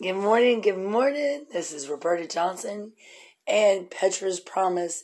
Good 0.00 0.12
morning, 0.12 0.60
good 0.60 0.78
morning. 0.78 1.46
This 1.52 1.72
is 1.72 1.88
Roberta 1.88 2.28
Johnson 2.28 2.92
and 3.48 3.90
Petra's 3.90 4.38
Promise 4.38 5.02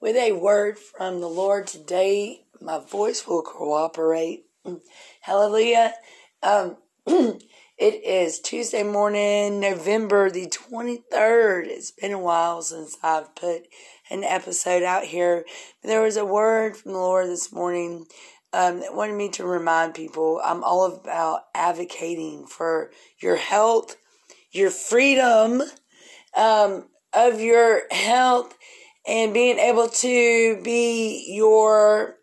with 0.00 0.16
a 0.16 0.32
word 0.32 0.80
from 0.80 1.20
the 1.20 1.28
Lord 1.28 1.68
today. 1.68 2.46
My 2.60 2.80
voice 2.80 3.24
will 3.24 3.42
cooperate. 3.42 4.46
Hallelujah. 5.20 5.94
Um, 6.42 6.78
it 7.06 7.40
is 7.78 8.40
Tuesday 8.40 8.82
morning, 8.82 9.60
November 9.60 10.28
the 10.28 10.48
23rd. 10.48 11.66
It's 11.66 11.92
been 11.92 12.10
a 12.10 12.18
while 12.18 12.62
since 12.62 12.96
I've 13.00 13.36
put 13.36 13.68
an 14.10 14.24
episode 14.24 14.82
out 14.82 15.04
here. 15.04 15.44
There 15.84 16.02
was 16.02 16.16
a 16.16 16.24
word 16.24 16.76
from 16.76 16.94
the 16.94 16.98
Lord 16.98 17.28
this 17.28 17.52
morning 17.52 18.06
um, 18.52 18.80
that 18.80 18.96
wanted 18.96 19.14
me 19.14 19.28
to 19.30 19.46
remind 19.46 19.94
people 19.94 20.40
I'm 20.44 20.64
all 20.64 20.84
about 20.84 21.42
advocating 21.54 22.46
for 22.46 22.90
your 23.20 23.36
health, 23.36 23.98
your 24.52 24.70
freedom 24.70 25.62
um, 26.36 26.86
of 27.12 27.40
your 27.40 27.82
health, 27.90 28.56
and 29.06 29.34
being 29.34 29.58
able 29.58 29.88
to 29.88 30.60
be 30.62 31.34
your 31.34 32.16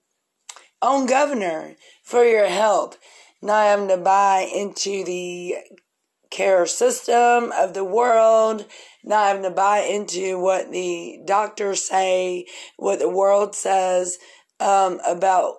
own 0.81 1.05
governor 1.05 1.75
for 2.03 2.23
your 2.23 2.47
health. 2.47 2.97
Not 3.41 3.65
having 3.65 3.87
to 3.89 3.97
buy 3.97 4.49
into 4.53 5.03
the 5.03 5.55
care 6.29 6.65
system 6.65 7.51
of 7.57 7.73
the 7.73 7.83
world, 7.83 8.65
not 9.03 9.27
having 9.27 9.43
to 9.43 9.49
buy 9.49 9.79
into 9.79 10.39
what 10.39 10.71
the 10.71 11.21
doctors 11.25 11.87
say, 11.87 12.45
what 12.77 12.99
the 12.99 13.09
world 13.09 13.55
says 13.55 14.17
um, 14.59 14.99
about 15.07 15.55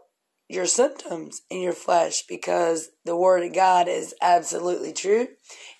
your 0.51 0.67
symptoms 0.67 1.43
in 1.49 1.61
your 1.61 1.73
flesh 1.73 2.25
because 2.29 2.91
the 3.05 3.15
word 3.15 3.45
of 3.45 3.55
God 3.55 3.87
is 3.87 4.17
absolutely 4.21 4.93
true 4.93 5.29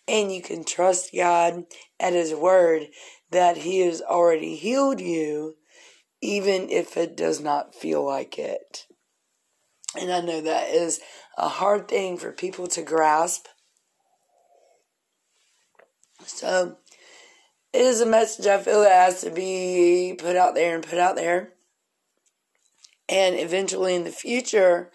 and 0.07 0.33
you 0.33 0.41
can 0.41 0.63
trust 0.63 1.11
God 1.15 1.65
at 1.99 2.13
his 2.13 2.33
word 2.33 2.87
that 3.33 3.57
he 3.57 3.81
has 3.81 4.01
already 4.01 4.55
healed 4.55 5.01
you 5.01 5.57
even 6.23 6.71
if 6.71 6.97
it 6.97 7.17
does 7.17 7.41
not 7.41 7.75
feel 7.75 8.07
like 8.07 8.39
it. 8.39 8.87
And 9.99 10.13
I 10.13 10.21
know 10.21 10.41
that 10.41 10.69
is 10.69 11.01
a 11.37 11.49
hard 11.49 11.89
thing 11.89 12.17
for 12.17 12.31
people 12.31 12.69
to 12.69 12.83
grasp. 12.83 13.47
So 16.25 16.77
it 17.73 17.81
is 17.81 18.01
a 18.01 18.07
message 18.07 18.47
I 18.47 18.59
feel 18.59 18.83
that 18.83 18.93
has 18.93 19.23
to 19.23 19.31
be 19.31 20.15
put 20.17 20.37
out 20.37 20.55
there 20.55 20.77
and 20.77 20.87
put 20.87 20.99
out 20.99 21.17
there 21.17 21.55
and 23.11 23.35
eventually 23.39 23.95
in 23.95 24.05
the 24.05 24.11
future 24.11 24.91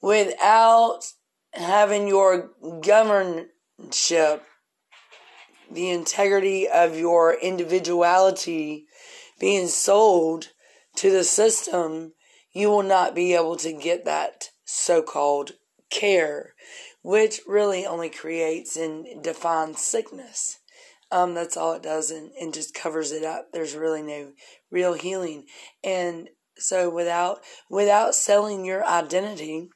without 0.00 1.00
having 1.52 2.08
your 2.08 2.50
governorship, 2.82 4.42
the 5.70 5.90
integrity 5.90 6.66
of 6.68 6.98
your 6.98 7.34
individuality 7.34 8.86
being 9.38 9.68
sold 9.68 10.48
to 10.96 11.10
the 11.10 11.24
system, 11.24 12.12
you 12.52 12.68
will 12.68 12.82
not 12.82 13.14
be 13.14 13.34
able 13.34 13.56
to 13.56 13.72
get 13.72 14.04
that 14.04 14.48
so 14.64 15.02
called 15.02 15.52
care, 15.90 16.54
which 17.02 17.40
really 17.46 17.84
only 17.84 18.08
creates 18.08 18.76
and 18.76 19.22
defines 19.22 19.82
sickness. 19.82 20.58
Um, 21.10 21.34
that's 21.34 21.58
all 21.58 21.74
it 21.74 21.82
does 21.82 22.10
and, 22.10 22.30
and 22.40 22.54
just 22.54 22.74
covers 22.74 23.12
it 23.12 23.24
up. 23.24 23.48
There's 23.52 23.74
really 23.74 24.02
no 24.02 24.32
real 24.70 24.94
healing. 24.94 25.44
And 25.84 26.30
so 26.58 26.90
without 26.90 27.40
without 27.68 28.14
selling 28.14 28.64
your 28.64 28.86
identity 28.86 29.70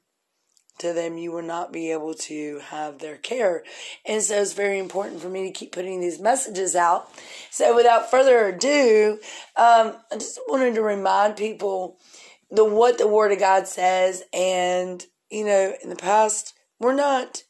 to 0.78 0.92
them, 0.92 1.16
you 1.16 1.32
will 1.32 1.42
not 1.42 1.72
be 1.72 1.90
able 1.90 2.12
to 2.12 2.60
have 2.66 2.98
their 2.98 3.16
care. 3.16 3.64
And 4.04 4.22
so 4.22 4.40
it's 4.40 4.52
very 4.52 4.78
important 4.78 5.20
for 5.20 5.28
me 5.28 5.44
to 5.46 5.58
keep 5.58 5.72
putting 5.72 6.00
these 6.00 6.20
messages 6.20 6.76
out. 6.76 7.10
So 7.50 7.74
without 7.74 8.10
further 8.10 8.46
ado, 8.48 9.18
um, 9.56 9.96
I 10.12 10.16
just 10.16 10.38
wanted 10.48 10.74
to 10.74 10.82
remind 10.82 11.36
people 11.36 11.98
the 12.50 12.64
what 12.64 12.98
the 12.98 13.08
Word 13.08 13.32
of 13.32 13.38
God 13.38 13.66
says. 13.66 14.22
And 14.32 15.04
you 15.30 15.46
know, 15.46 15.74
in 15.82 15.90
the 15.90 15.96
past, 15.96 16.54
we're 16.78 16.94
not 16.94 17.42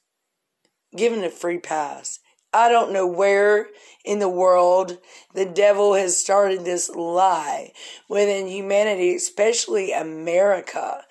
given 0.97 1.25
a 1.25 1.31
free 1.31 1.59
pass. 1.59 2.21
I 2.57 2.71
don't 2.71 2.91
know 2.91 3.07
where 3.07 3.69
in 4.03 4.19
the 4.19 4.31
world 4.31 4.97
the 5.35 5.45
devil 5.45 5.93
has 5.93 6.19
started 6.19 6.65
this 6.65 6.89
lie 6.89 7.73
within 8.09 8.47
humanity, 8.47 9.15
especially 9.15 9.93
America, 9.93 11.03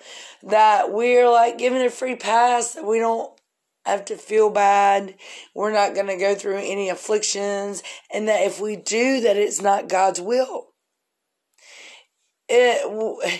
that 0.42 0.92
we're 0.92 1.30
like 1.30 1.56
given 1.56 1.82
a 1.82 1.90
free 1.90 2.16
pass, 2.16 2.72
that 2.72 2.84
we 2.84 2.98
don't 2.98 3.30
have 3.84 4.04
to 4.06 4.16
feel 4.16 4.50
bad. 4.50 5.14
We're 5.54 5.70
not 5.70 5.94
going 5.94 6.08
to 6.08 6.16
go 6.16 6.34
through 6.34 6.56
any 6.56 6.88
afflictions. 6.88 7.80
And 8.12 8.26
that 8.26 8.42
if 8.42 8.60
we 8.60 8.74
do, 8.74 9.20
that 9.20 9.36
it's 9.36 9.62
not 9.62 9.88
God's 9.88 10.20
will. 10.20 10.70
It, 12.48 13.32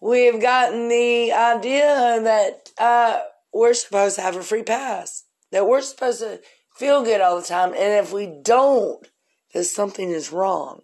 we 0.00 0.26
have 0.26 0.40
gotten 0.40 0.88
the 0.88 1.32
idea 1.32 2.20
that 2.22 2.70
uh, 2.78 3.20
we're 3.52 3.74
supposed 3.74 4.14
to 4.14 4.22
have 4.22 4.36
a 4.36 4.44
free 4.44 4.62
pass, 4.62 5.24
that 5.50 5.66
we're 5.66 5.82
supposed 5.82 6.20
to 6.20 6.40
feel 6.78 7.02
good 7.02 7.20
all 7.20 7.40
the 7.40 7.46
time. 7.46 7.70
And 7.70 8.04
if 8.04 8.12
we 8.12 8.26
don't, 8.26 9.06
then 9.52 9.64
something 9.64 10.10
is 10.10 10.32
wrong. 10.32 10.82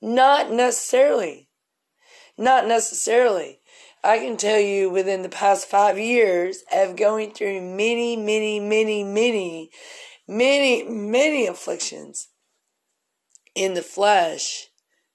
Not 0.00 0.50
necessarily. 0.50 1.48
Not 2.36 2.66
necessarily. 2.66 3.60
I 4.04 4.18
can 4.18 4.36
tell 4.36 4.58
you 4.58 4.90
within 4.90 5.22
the 5.22 5.28
past 5.28 5.68
five 5.68 5.98
years 5.98 6.64
of 6.72 6.96
going 6.96 7.32
through 7.32 7.60
many, 7.60 8.16
many, 8.16 8.58
many, 8.58 9.04
many, 9.04 9.70
many, 10.26 10.82
many 10.82 11.46
afflictions 11.46 12.28
in 13.54 13.74
the 13.74 13.82
flesh, 13.82 14.68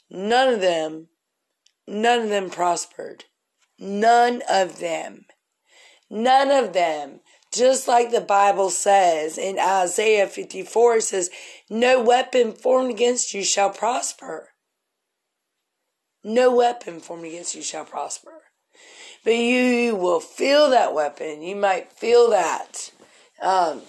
none 0.09 0.53
of 0.53 0.61
them, 0.61 1.07
none 1.85 2.21
of 2.21 2.29
them 2.29 2.49
prospered. 2.49 3.25
None 3.79 4.41
of 4.49 4.79
them. 4.79 5.25
None 6.09 6.49
of 6.49 6.73
them 6.73 7.19
just 7.53 7.87
like 7.87 8.11
the 8.11 8.21
Bible 8.21 8.69
says 8.69 9.37
in 9.37 9.57
Isaiah 9.59 10.27
54, 10.27 10.97
it 10.97 11.01
says, 11.03 11.29
No 11.69 12.01
weapon 12.01 12.53
formed 12.53 12.91
against 12.91 13.33
you 13.33 13.43
shall 13.43 13.69
prosper. 13.69 14.49
No 16.23 16.53
weapon 16.53 16.99
formed 16.99 17.25
against 17.25 17.55
you 17.55 17.61
shall 17.61 17.85
prosper. 17.85 18.31
But 19.23 19.35
you 19.35 19.95
will 19.95 20.19
feel 20.19 20.69
that 20.69 20.93
weapon. 20.93 21.41
You 21.41 21.55
might 21.55 21.91
feel 21.91 22.29
that. 22.31 22.91
Um, 23.41 23.81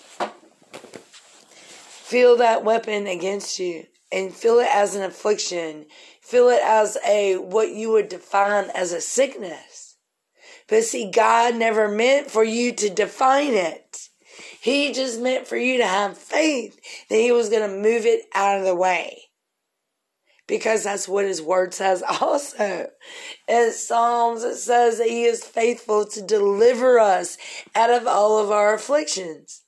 feel 2.08 2.36
that 2.36 2.64
weapon 2.64 3.06
against 3.06 3.58
you 3.58 3.86
and 4.10 4.34
feel 4.34 4.58
it 4.58 4.68
as 4.72 4.94
an 4.94 5.02
affliction. 5.02 5.86
Feel 6.20 6.48
it 6.48 6.60
as 6.62 6.96
a, 7.06 7.36
what 7.36 7.70
you 7.70 7.90
would 7.90 8.08
define 8.08 8.70
as 8.74 8.92
a 8.92 9.00
sickness. 9.00 9.87
But 10.68 10.84
see, 10.84 11.10
God 11.10 11.56
never 11.56 11.88
meant 11.88 12.30
for 12.30 12.44
you 12.44 12.72
to 12.72 12.90
define 12.90 13.54
it. 13.54 14.08
He 14.60 14.92
just 14.92 15.20
meant 15.20 15.46
for 15.46 15.56
you 15.56 15.78
to 15.78 15.86
have 15.86 16.18
faith 16.18 16.78
that 17.08 17.16
He 17.16 17.32
was 17.32 17.48
going 17.48 17.68
to 17.68 17.76
move 17.76 18.04
it 18.06 18.26
out 18.34 18.58
of 18.58 18.64
the 18.64 18.74
way. 18.74 19.22
Because 20.46 20.84
that's 20.84 21.08
what 21.08 21.24
His 21.24 21.42
Word 21.42 21.74
says 21.74 22.02
also. 22.20 22.90
In 23.48 23.72
Psalms, 23.72 24.44
it 24.44 24.56
says 24.56 24.98
that 24.98 25.08
He 25.08 25.24
is 25.24 25.42
faithful 25.42 26.04
to 26.06 26.22
deliver 26.22 26.98
us 26.98 27.38
out 27.74 27.90
of 27.90 28.06
all 28.06 28.38
of 28.38 28.50
our 28.50 28.74
afflictions. 28.74 29.62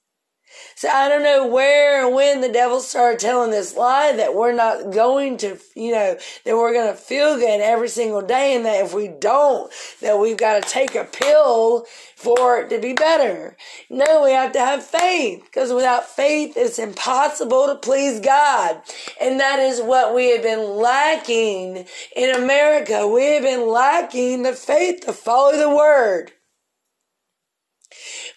So 0.74 0.88
I 0.88 1.08
don't 1.08 1.22
know 1.22 1.46
where 1.46 2.06
and 2.06 2.14
when 2.14 2.40
the 2.40 2.48
devil 2.48 2.80
started 2.80 3.20
telling 3.20 3.50
this 3.50 3.76
lie 3.76 4.12
that 4.16 4.34
we're 4.34 4.52
not 4.52 4.92
going 4.92 5.36
to, 5.38 5.58
you 5.74 5.92
know, 5.92 6.16
that 6.44 6.56
we're 6.56 6.72
going 6.72 6.90
to 6.90 6.98
feel 6.98 7.36
good 7.36 7.60
every 7.60 7.88
single 7.88 8.22
day 8.22 8.54
and 8.54 8.64
that 8.64 8.84
if 8.84 8.94
we 8.94 9.08
don't, 9.08 9.72
that 10.00 10.18
we've 10.18 10.36
got 10.36 10.62
to 10.62 10.68
take 10.68 10.94
a 10.94 11.04
pill 11.04 11.86
for 12.16 12.60
it 12.60 12.70
to 12.70 12.78
be 12.78 12.92
better. 12.92 13.56
No, 13.88 14.24
we 14.24 14.32
have 14.32 14.52
to 14.52 14.60
have 14.60 14.84
faith 14.84 15.42
because 15.44 15.72
without 15.72 16.06
faith, 16.06 16.54
it's 16.56 16.78
impossible 16.78 17.66
to 17.66 17.76
please 17.76 18.20
God. 18.20 18.80
And 19.20 19.40
that 19.40 19.58
is 19.58 19.80
what 19.80 20.14
we 20.14 20.30
have 20.30 20.42
been 20.42 20.76
lacking 20.76 21.86
in 22.14 22.34
America. 22.34 23.06
We 23.06 23.24
have 23.34 23.42
been 23.42 23.68
lacking 23.68 24.42
the 24.42 24.52
faith 24.52 25.00
to 25.06 25.12
follow 25.12 25.56
the 25.56 25.74
word. 25.74 26.32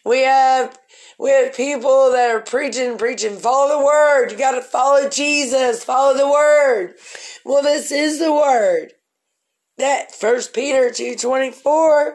We 0.05 0.21
have 0.23 0.77
we 1.19 1.29
have 1.29 1.55
people 1.55 2.11
that 2.11 2.31
are 2.31 2.41
preaching, 2.41 2.97
preaching, 2.97 3.37
follow 3.37 3.77
the 3.77 3.85
word. 3.85 4.31
You 4.31 4.37
got 4.37 4.51
to 4.51 4.61
follow 4.61 5.09
Jesus, 5.09 5.83
follow 5.83 6.17
the 6.17 6.29
word. 6.29 6.95
Well, 7.45 7.63
this 7.63 7.91
is 7.91 8.19
the 8.19 8.33
word. 8.33 8.93
That 9.77 10.13
First 10.13 10.53
Peter 10.53 10.89
2.24, 10.89 12.13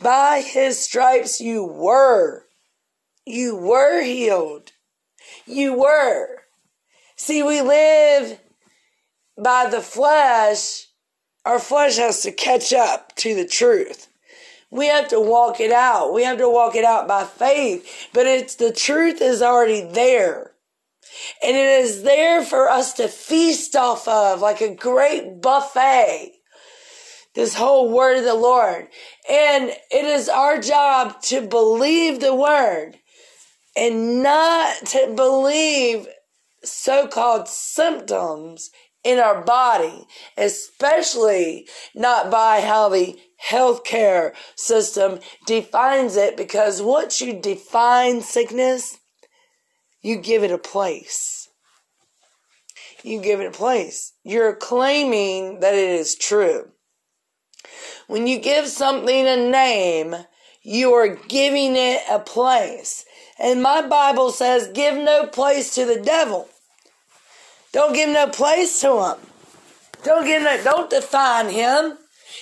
by 0.00 0.40
his 0.40 0.78
stripes 0.78 1.40
you 1.40 1.64
were. 1.64 2.44
You 3.24 3.56
were 3.56 4.02
healed. 4.02 4.72
You 5.46 5.74
were. 5.74 6.42
See, 7.16 7.42
we 7.42 7.60
live 7.60 8.38
by 9.36 9.68
the 9.70 9.80
flesh. 9.80 10.86
Our 11.44 11.58
flesh 11.58 11.96
has 11.96 12.22
to 12.22 12.32
catch 12.32 12.72
up 12.72 13.14
to 13.16 13.34
the 13.34 13.46
truth. 13.46 14.08
We 14.70 14.86
have 14.88 15.08
to 15.08 15.20
walk 15.20 15.60
it 15.60 15.72
out. 15.72 16.12
We 16.12 16.24
have 16.24 16.38
to 16.38 16.48
walk 16.48 16.74
it 16.74 16.84
out 16.84 17.08
by 17.08 17.24
faith. 17.24 18.08
But 18.12 18.26
it's 18.26 18.54
the 18.54 18.72
truth 18.72 19.22
is 19.22 19.42
already 19.42 19.82
there. 19.82 20.52
And 21.42 21.56
it 21.56 21.80
is 21.84 22.02
there 22.02 22.44
for 22.44 22.68
us 22.68 22.92
to 22.94 23.08
feast 23.08 23.74
off 23.74 24.06
of 24.06 24.40
like 24.40 24.60
a 24.60 24.74
great 24.74 25.40
buffet. 25.40 26.32
This 27.34 27.54
whole 27.54 27.90
word 27.90 28.18
of 28.18 28.24
the 28.24 28.34
Lord. 28.34 28.88
And 29.28 29.70
it 29.70 30.04
is 30.04 30.28
our 30.28 30.60
job 30.60 31.20
to 31.22 31.40
believe 31.40 32.20
the 32.20 32.34
word 32.34 32.98
and 33.76 34.22
not 34.22 34.74
to 34.86 35.12
believe 35.14 36.08
so-called 36.64 37.48
symptoms 37.48 38.70
in 39.08 39.18
our 39.18 39.42
body, 39.42 40.06
especially 40.36 41.66
not 41.94 42.30
by 42.30 42.60
how 42.60 42.90
the 42.90 43.18
healthcare 43.42 44.34
system 44.54 45.18
defines 45.46 46.14
it, 46.14 46.36
because 46.36 46.82
once 46.82 47.18
you 47.22 47.40
define 47.40 48.20
sickness, 48.20 48.98
you 50.02 50.16
give 50.16 50.44
it 50.44 50.50
a 50.50 50.58
place. 50.58 51.48
You 53.02 53.22
give 53.22 53.40
it 53.40 53.46
a 53.46 53.50
place. 53.50 54.12
You're 54.24 54.54
claiming 54.54 55.60
that 55.60 55.72
it 55.72 55.88
is 55.88 56.14
true. 56.14 56.68
When 58.08 58.26
you 58.26 58.38
give 58.38 58.66
something 58.66 59.26
a 59.26 59.36
name, 59.36 60.16
you 60.62 60.92
are 60.92 61.16
giving 61.16 61.76
it 61.76 62.02
a 62.10 62.18
place. 62.18 63.06
And 63.38 63.62
my 63.62 63.86
Bible 63.86 64.32
says, 64.32 64.68
give 64.74 64.96
no 64.96 65.26
place 65.26 65.74
to 65.76 65.86
the 65.86 66.00
devil. 66.00 66.48
Don't 67.72 67.94
give 67.94 68.08
no 68.08 68.28
place 68.28 68.80
to 68.80 69.02
him. 69.04 69.16
Don't 70.04 70.24
give 70.24 70.42
no, 70.42 70.62
don't 70.62 70.90
define 70.90 71.50
him. 71.50 71.98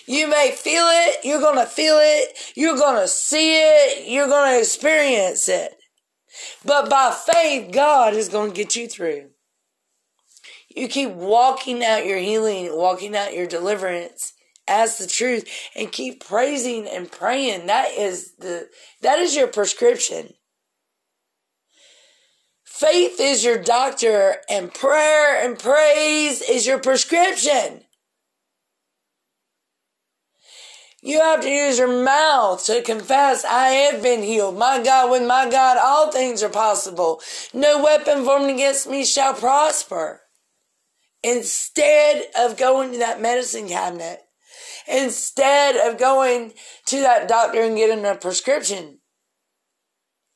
You 0.06 0.28
may 0.28 0.52
feel 0.52 0.86
it, 0.86 1.24
you're 1.24 1.40
gonna 1.40 1.66
feel 1.66 1.98
it, 2.00 2.36
you're 2.54 2.76
gonna 2.76 3.08
see 3.08 3.56
it, 3.56 4.08
you're 4.08 4.28
gonna 4.28 4.58
experience 4.58 5.48
it. 5.48 5.74
But 6.64 6.90
by 6.90 7.10
faith, 7.32 7.72
God 7.72 8.14
is 8.14 8.28
gonna 8.28 8.52
get 8.52 8.76
you 8.76 8.88
through. 8.88 9.30
You 10.68 10.88
keep 10.88 11.10
walking 11.10 11.82
out 11.84 12.06
your 12.06 12.18
healing, 12.18 12.76
walking 12.76 13.16
out 13.16 13.34
your 13.34 13.46
deliverance 13.46 14.34
as 14.68 14.98
the 14.98 15.06
truth, 15.06 15.48
and 15.74 15.90
keep 15.90 16.24
praising 16.24 16.86
and 16.86 17.10
praying. 17.10 17.66
That 17.66 17.92
is 17.92 18.34
the 18.34 18.68
that 19.00 19.18
is 19.18 19.34
your 19.34 19.46
prescription. 19.48 20.34
Faith 22.76 23.18
is 23.18 23.42
your 23.42 23.56
doctor, 23.56 24.36
and 24.50 24.74
prayer 24.74 25.42
and 25.42 25.58
praise 25.58 26.42
is 26.42 26.66
your 26.66 26.78
prescription. 26.78 27.80
You 31.00 31.20
have 31.20 31.40
to 31.40 31.48
use 31.48 31.78
your 31.78 32.04
mouth 32.04 32.66
to 32.66 32.82
confess, 32.82 33.46
I 33.46 33.68
have 33.68 34.02
been 34.02 34.22
healed. 34.22 34.58
My 34.58 34.82
God, 34.82 35.10
with 35.10 35.26
my 35.26 35.48
God, 35.48 35.78
all 35.78 36.12
things 36.12 36.42
are 36.42 36.50
possible. 36.50 37.22
No 37.54 37.82
weapon 37.82 38.26
formed 38.26 38.50
against 38.50 38.86
me 38.86 39.06
shall 39.06 39.32
prosper. 39.32 40.20
Instead 41.22 42.26
of 42.38 42.58
going 42.58 42.92
to 42.92 42.98
that 42.98 43.22
medicine 43.22 43.68
cabinet, 43.68 44.20
instead 44.86 45.76
of 45.76 45.98
going 45.98 46.52
to 46.88 47.00
that 47.00 47.26
doctor 47.26 47.62
and 47.62 47.78
getting 47.78 48.04
a 48.04 48.16
prescription, 48.16 48.98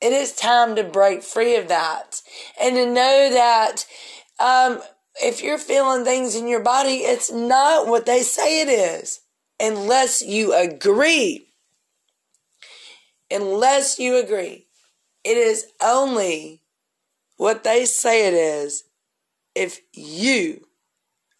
it 0.01 0.13
is 0.13 0.33
time 0.33 0.75
to 0.75 0.83
break 0.83 1.23
free 1.23 1.55
of 1.55 1.67
that 1.67 2.21
and 2.59 2.75
to 2.75 2.85
know 2.85 3.29
that 3.33 3.85
um, 4.39 4.81
if 5.21 5.43
you're 5.43 5.57
feeling 5.57 6.03
things 6.03 6.35
in 6.35 6.47
your 6.47 6.63
body, 6.63 6.97
it's 6.97 7.31
not 7.31 7.87
what 7.87 8.05
they 8.05 8.21
say 8.21 8.61
it 8.61 8.69
is 8.69 9.21
unless 9.59 10.21
you 10.21 10.53
agree. 10.53 11.47
Unless 13.29 13.99
you 13.99 14.17
agree. 14.17 14.67
It 15.23 15.37
is 15.37 15.67
only 15.81 16.61
what 17.37 17.63
they 17.63 17.85
say 17.85 18.27
it 18.27 18.33
is 18.33 18.83
if 19.55 19.79
you 19.93 20.65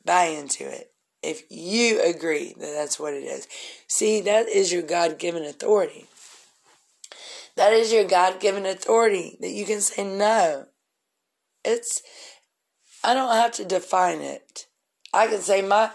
buy 0.06 0.26
into 0.26 0.70
it. 0.70 0.92
If 1.24 1.44
you 1.50 2.02
agree 2.02 2.54
that 2.58 2.74
that's 2.76 3.00
what 3.00 3.14
it 3.14 3.24
is. 3.24 3.48
See, 3.88 4.22
that 4.22 4.50
is 4.50 4.72
your 4.72 4.82
God 4.82 5.20
given 5.20 5.44
authority. 5.44 6.08
That 7.56 7.74
is 7.74 7.92
your 7.92 8.06
God 8.06 8.40
given 8.40 8.66
authority 8.66 9.38
that 9.42 9.52
you 9.52 9.66
can 9.66 9.82
say 9.82 10.04
no. 10.04 10.66
It's, 11.64 12.02
I 13.04 13.14
don't 13.14 13.36
have 13.36 13.52
to 13.54 13.66
define 13.66 14.20
it. 14.20 14.68
I 15.14 15.28
can 15.28 15.42
say 15.42 15.62
my, 15.62 15.92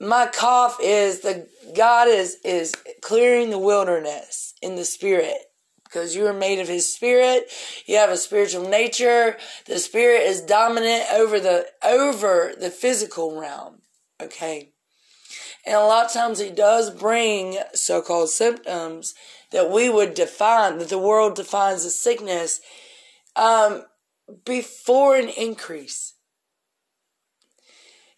my 0.00 0.26
cough 0.26 0.78
is 0.82 1.20
the, 1.20 1.48
God 1.76 2.08
is, 2.08 2.36
is 2.44 2.74
clearing 3.02 3.50
the 3.50 3.58
wilderness 3.58 4.54
in 4.62 4.76
the 4.76 4.84
spirit. 4.84 5.36
Because 5.84 6.14
you 6.14 6.24
are 6.28 6.32
made 6.32 6.60
of 6.60 6.68
his 6.68 6.94
spirit. 6.94 7.50
You 7.84 7.96
have 7.96 8.10
a 8.10 8.16
spiritual 8.16 8.68
nature. 8.68 9.36
The 9.66 9.80
spirit 9.80 10.22
is 10.22 10.40
dominant 10.40 11.06
over 11.12 11.40
the 11.40 11.66
over 11.84 12.52
the 12.56 12.70
physical 12.70 13.36
realm. 13.36 13.82
Okay 14.22 14.72
and 15.66 15.76
a 15.76 15.84
lot 15.84 16.06
of 16.06 16.12
times 16.12 16.38
he 16.38 16.50
does 16.50 16.90
bring 16.90 17.58
so-called 17.74 18.30
symptoms 18.30 19.14
that 19.52 19.70
we 19.70 19.88
would 19.90 20.14
define, 20.14 20.78
that 20.78 20.88
the 20.88 20.98
world 20.98 21.34
defines 21.34 21.84
as 21.84 21.98
sickness, 21.98 22.60
um, 23.36 23.84
before 24.44 25.16
an 25.16 25.28
increase. 25.28 26.14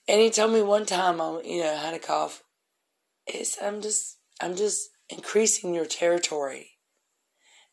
And 0.08 0.20
he 0.20 0.30
told 0.30 0.52
me 0.52 0.62
one 0.62 0.86
time, 0.86 1.20
I, 1.20 1.40
you 1.44 1.62
know, 1.62 1.76
had 1.76 1.94
a 1.94 1.98
cough. 1.98 2.42
It's, 3.26 3.56
I'm 3.62 3.80
just, 3.80 4.18
I'm 4.40 4.56
just 4.56 4.90
increasing 5.08 5.74
your 5.74 5.86
territory. 5.86 6.72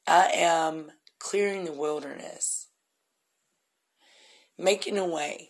I 0.07 0.29
am 0.33 0.91
clearing 1.19 1.65
the 1.65 1.73
wilderness, 1.73 2.67
making 4.57 4.97
a 4.97 5.05
way. 5.05 5.49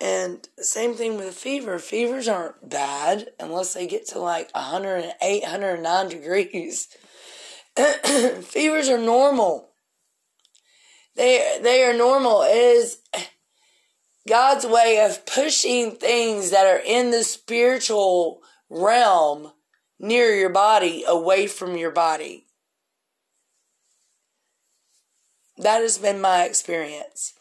And 0.00 0.48
same 0.58 0.94
thing 0.94 1.18
with 1.18 1.34
fever. 1.34 1.78
Fevers 1.78 2.26
aren't 2.26 2.70
bad 2.70 3.32
unless 3.38 3.74
they 3.74 3.86
get 3.86 4.08
to 4.08 4.18
like 4.18 4.50
108, 4.54 5.42
109 5.42 6.08
degrees. 6.08 6.88
Fevers 7.76 8.88
are 8.88 8.98
normal. 8.98 9.68
They 11.16 11.58
they 11.62 11.82
are 11.82 11.92
normal. 11.92 12.42
It 12.42 12.56
is 12.56 12.98
God's 14.26 14.64
way 14.64 15.04
of 15.04 15.26
pushing 15.26 15.92
things 15.92 16.50
that 16.50 16.66
are 16.66 16.80
in 16.84 17.10
the 17.10 17.22
spiritual 17.22 18.40
realm 18.70 19.52
near 19.98 20.34
your 20.34 20.50
body 20.50 21.04
away 21.06 21.46
from 21.46 21.76
your 21.76 21.90
body. 21.90 22.46
That 25.58 25.82
has 25.82 25.98
been 25.98 26.22
my 26.22 26.44
experience 26.44 27.34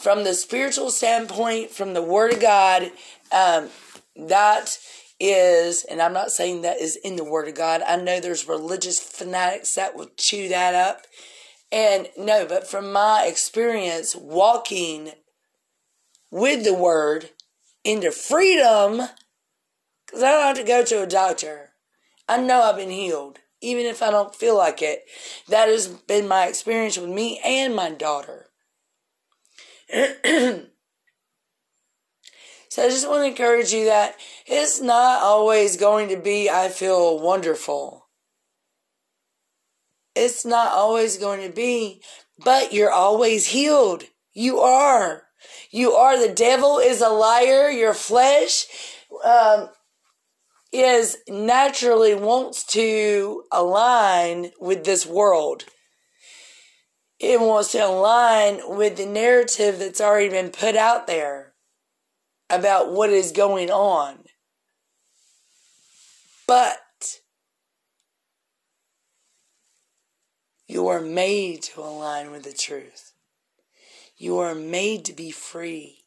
from 0.00 0.24
the 0.24 0.34
spiritual 0.34 0.90
standpoint, 0.90 1.70
from 1.70 1.94
the 1.94 2.02
Word 2.02 2.32
of 2.32 2.40
God, 2.40 2.90
um, 3.32 3.68
that 4.16 4.78
is, 5.20 5.84
and 5.84 6.00
I'm 6.00 6.14
not 6.14 6.32
saying 6.32 6.62
that 6.62 6.80
is 6.80 6.96
in 6.96 7.16
the 7.16 7.24
Word 7.24 7.48
of 7.48 7.54
God. 7.54 7.82
I 7.86 7.96
know 7.96 8.18
there's 8.18 8.48
religious 8.48 8.98
fanatics 8.98 9.74
that 9.74 9.94
will 9.94 10.10
chew 10.16 10.48
that 10.48 10.74
up. 10.74 11.02
And 11.70 12.08
no, 12.18 12.46
but 12.46 12.66
from 12.66 12.90
my 12.92 13.26
experience 13.26 14.16
walking 14.16 15.12
with 16.30 16.64
the 16.64 16.74
Word 16.74 17.30
into 17.84 18.10
freedom, 18.10 19.02
because 20.06 20.22
I 20.22 20.30
don't 20.32 20.42
have 20.42 20.56
to 20.56 20.64
go 20.64 20.84
to 20.84 21.02
a 21.02 21.06
doctor. 21.06 21.70
I 22.28 22.38
know 22.38 22.62
I've 22.62 22.76
been 22.76 22.90
healed, 22.90 23.38
even 23.60 23.86
if 23.86 24.02
I 24.02 24.10
don't 24.10 24.34
feel 24.34 24.56
like 24.56 24.82
it. 24.82 25.04
That 25.48 25.68
has 25.68 25.88
been 25.88 26.26
my 26.26 26.46
experience 26.46 26.96
with 26.96 27.10
me 27.10 27.40
and 27.44 27.74
my 27.74 27.90
daughter. 27.90 28.49
So 29.92 30.66
I 32.78 32.88
just 32.88 33.08
want 33.08 33.22
to 33.22 33.28
encourage 33.28 33.72
you 33.72 33.86
that 33.86 34.16
it's 34.46 34.80
not 34.80 35.22
always 35.22 35.76
going 35.76 36.08
to 36.10 36.16
be, 36.16 36.48
I 36.48 36.68
feel 36.68 37.18
wonderful. 37.18 38.06
It's 40.14 40.44
not 40.44 40.72
always 40.72 41.18
going 41.18 41.46
to 41.48 41.54
be, 41.54 42.02
but 42.44 42.72
you're 42.72 42.92
always 42.92 43.48
healed. 43.48 44.04
You 44.32 44.60
are. 44.60 45.24
You 45.70 45.92
are. 45.92 46.18
The 46.18 46.32
devil 46.34 46.78
is 46.78 47.00
a 47.00 47.08
liar. 47.08 47.70
Your 47.70 47.94
flesh 47.94 48.66
um, 49.24 49.70
is 50.72 51.16
naturally 51.28 52.14
wants 52.14 52.64
to 52.64 53.44
align 53.50 54.52
with 54.60 54.84
this 54.84 55.04
world 55.04 55.64
it 57.20 57.38
wants 57.38 57.72
to 57.72 57.86
align 57.86 58.60
with 58.64 58.96
the 58.96 59.04
narrative 59.04 59.78
that's 59.78 60.00
already 60.00 60.30
been 60.30 60.48
put 60.48 60.74
out 60.74 61.06
there 61.06 61.52
about 62.48 62.90
what 62.90 63.10
is 63.10 63.30
going 63.30 63.70
on. 63.70 64.24
But 66.48 66.80
you 70.66 70.88
are 70.88 71.02
made 71.02 71.62
to 71.64 71.82
align 71.82 72.30
with 72.30 72.44
the 72.44 72.54
truth. 72.54 73.12
You 74.16 74.38
are 74.38 74.54
made 74.54 75.04
to 75.04 75.12
be 75.12 75.30
free. 75.30 76.04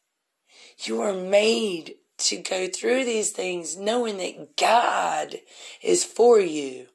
You 0.78 1.00
are 1.00 1.14
made 1.14 1.94
to 2.18 2.36
go 2.36 2.66
through 2.66 3.04
these 3.04 3.30
things 3.30 3.76
knowing 3.76 4.16
that 4.18 4.56
God 4.56 5.36
is 5.80 6.04
for 6.04 6.40
you. 6.40 6.86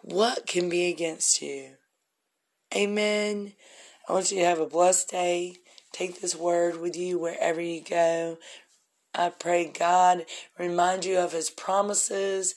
What 0.00 0.46
can 0.46 0.68
be 0.68 0.88
against 0.88 1.42
you? 1.42 1.72
Amen. 2.74 3.52
I 4.08 4.12
want 4.12 4.32
you 4.32 4.38
to 4.38 4.44
have 4.44 4.58
a 4.58 4.66
blessed 4.66 5.10
day. 5.10 5.56
Take 5.92 6.20
this 6.20 6.34
word 6.34 6.80
with 6.80 6.96
you 6.96 7.18
wherever 7.18 7.60
you 7.60 7.80
go. 7.80 8.38
I 9.14 9.30
pray 9.30 9.66
God 9.66 10.26
remind 10.58 11.04
you 11.04 11.18
of 11.18 11.32
his 11.32 11.50
promises 11.50 12.56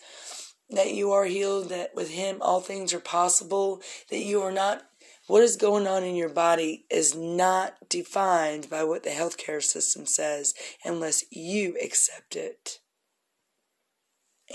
that 0.72 0.94
you 0.94 1.12
are 1.12 1.26
healed, 1.26 1.70
that 1.70 1.94
with 1.94 2.10
him 2.10 2.38
all 2.42 2.62
things 2.62 2.96
are 2.96 3.00
possible, 3.00 3.82
that 4.10 4.20
you 4.20 4.42
are 4.42 4.52
not 4.52 4.84
what 5.28 5.44
is 5.44 5.56
going 5.56 5.88
on 5.88 6.04
in 6.04 6.16
your 6.16 6.30
body 6.30 6.86
is 6.90 7.14
not 7.16 7.76
defined 7.90 8.70
by 8.70 8.84
what 8.84 9.04
the 9.04 9.10
healthcare 9.10 9.62
system 9.62 10.06
says 10.06 10.54
unless 10.84 11.26
you 11.32 11.78
accept 11.84 12.36
it. 12.36 12.80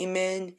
Amen. 0.01 0.55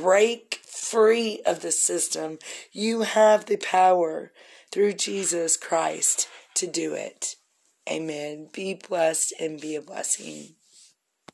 Break 0.00 0.60
free 0.64 1.42
of 1.44 1.60
the 1.60 1.72
system. 1.72 2.38
You 2.72 3.02
have 3.02 3.46
the 3.46 3.56
power 3.56 4.32
through 4.70 4.92
Jesus 4.92 5.56
Christ 5.56 6.28
to 6.54 6.68
do 6.68 6.94
it. 6.94 7.34
Amen. 7.90 8.48
Be 8.52 8.74
blessed 8.74 9.34
and 9.40 9.60
be 9.60 9.74
a 9.74 9.82
blessing. 9.82 10.54